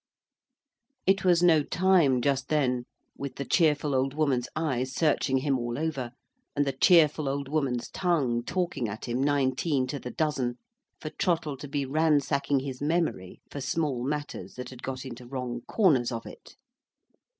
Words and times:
It 1.05 1.23
was 1.23 1.43
no 1.43 1.61
time, 1.61 2.23
just 2.23 2.47
then—with 2.47 3.35
the 3.35 3.45
cheerful 3.45 3.93
old 3.93 4.15
woman's 4.15 4.49
eye 4.55 4.83
searching 4.83 5.37
him 5.37 5.59
all 5.59 5.77
over, 5.77 6.09
and 6.55 6.65
the 6.65 6.71
cheerful 6.73 7.29
old 7.29 7.47
woman's 7.47 7.87
tongue 7.87 8.41
talking 8.43 8.89
at 8.89 9.05
him, 9.07 9.21
nineteen 9.21 9.85
to 9.85 9.99
the 9.99 10.09
dozen—for 10.09 11.09
Trottle 11.19 11.55
to 11.57 11.67
be 11.67 11.85
ransacking 11.85 12.61
his 12.61 12.81
memory 12.81 13.41
for 13.51 13.61
small 13.61 14.03
matters 14.03 14.55
that 14.55 14.71
had 14.71 14.81
got 14.81 15.05
into 15.05 15.27
wrong 15.27 15.61
corners 15.67 16.11
of 16.11 16.25
it. 16.25 16.55